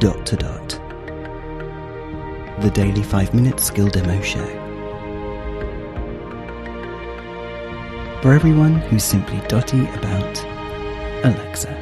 [0.00, 0.68] Dot to Dot.
[2.62, 4.46] The daily 5 minute skill demo show.
[8.22, 10.42] For everyone who's simply dotty about
[11.22, 11.74] Alexa.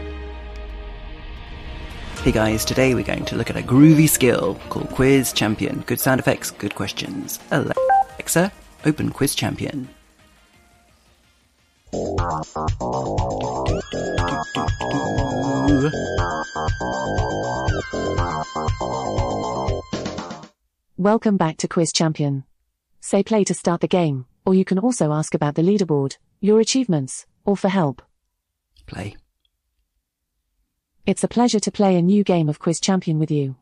[2.25, 5.85] Hey guys, today we're going to look at a groovy skill called Quiz Champion.
[5.87, 7.39] Good sound effects, good questions.
[7.53, 8.50] Alexa,
[8.85, 9.89] open Quiz Champion.
[20.96, 22.45] Welcome back to Quiz Champion.
[23.00, 26.61] Say play to start the game, or you can also ask about the leaderboard, your
[26.61, 28.03] achievements, or for help.
[28.86, 29.17] Play.
[31.05, 33.56] It's a pleasure to play a new game of Quiz Champion with you.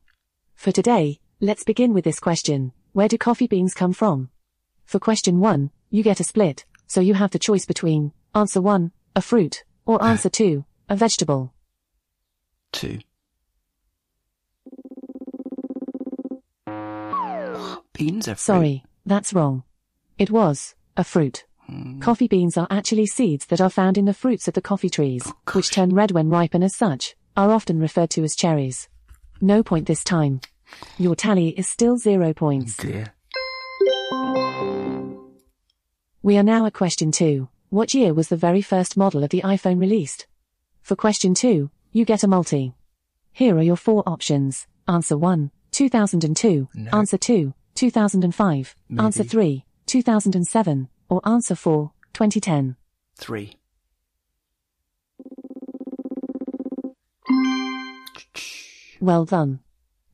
[0.54, 2.72] For today, let's begin with this question.
[2.92, 4.28] Where do coffee beans come from?
[4.84, 8.92] For question 1, you get a split, so you have the choice between answer 1,
[9.16, 11.54] a fruit, or answer 2, a vegetable.
[12.70, 12.98] Two.
[17.94, 18.38] Beans are fruit.
[18.38, 19.62] Sorry, that's wrong.
[20.18, 21.46] It was a fruit.
[21.60, 21.98] Hmm.
[22.00, 25.22] Coffee beans are actually seeds that are found in the fruits of the coffee trees,
[25.26, 28.90] oh, which turn red when ripe and as such, are often referred to as cherries.
[29.40, 30.42] No point this time.
[30.98, 32.76] Your tally is still zero points.
[32.76, 33.14] Dear.
[36.22, 37.48] We are now at question two.
[37.76, 40.26] What year was the very first model of the iPhone released?
[40.80, 42.72] For question two, you get a multi.
[43.34, 44.66] Here are your four options.
[44.88, 46.68] Answer 1, 2002.
[46.72, 46.90] No.
[46.90, 48.76] Answer 2, 2005.
[48.98, 50.88] Answer 3, 2007.
[51.10, 52.76] Or answer 4, 2010.
[53.16, 53.58] Three.
[59.02, 59.60] Well done.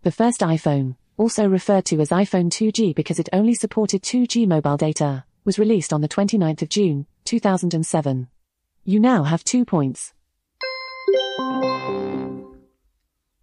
[0.03, 4.77] The first iPhone, also referred to as iPhone 2G because it only supported 2G mobile
[4.77, 8.29] data, was released on the 29th of June, 2007.
[8.85, 10.13] You now have two points.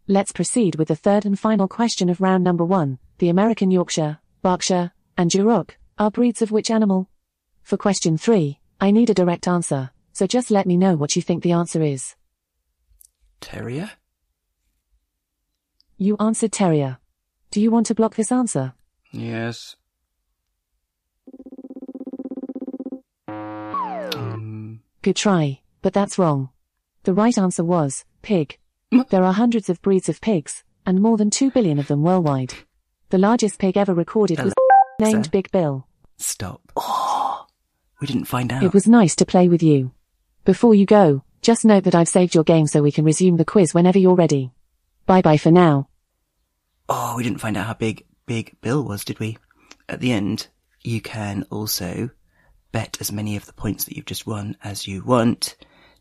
[0.07, 2.97] Let's proceed with the third and final question of round number one.
[3.19, 7.09] The American Yorkshire, Berkshire, and Duroc are breeds of which animal?
[7.61, 11.21] For question three, I need a direct answer, so just let me know what you
[11.21, 12.15] think the answer is.
[13.41, 13.91] Terrier?
[15.97, 16.97] You answered terrier.
[17.51, 18.73] Do you want to block this answer?
[19.11, 19.75] Yes.
[25.01, 26.49] Good try, but that's wrong.
[27.03, 28.57] The right answer was pig.
[29.09, 32.53] There are hundreds of breeds of pigs, and more than 2 billion of them worldwide.
[33.09, 34.53] The largest pig ever recorded was
[34.99, 35.87] named Big Bill.
[36.17, 36.61] stop.
[36.75, 37.45] Oh,
[38.01, 38.63] we didn't find out.
[38.63, 39.91] It was nice to play with you.
[40.43, 43.45] Before you go, just note that I've saved your game so we can resume the
[43.45, 44.51] quiz whenever you're ready.
[45.05, 45.87] Bye bye for now.
[46.89, 49.37] Oh, we didn't find out how big Big Bill was, did we?
[49.87, 50.47] At the end,
[50.83, 52.09] you can also
[52.71, 55.55] bet as many of the points that you've just won as you want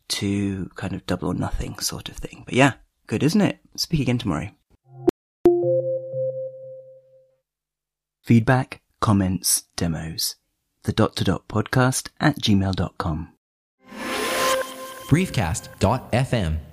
[0.09, 2.43] to kind of double or nothing sort of thing.
[2.45, 2.73] But yeah,
[3.07, 3.59] good, isn't it?
[3.75, 4.49] Speak again tomorrow.
[8.23, 10.35] Feedback, comments, demos.
[10.83, 13.33] The dot to dot podcast at gmail.com.
[15.09, 16.59] briefcast.fm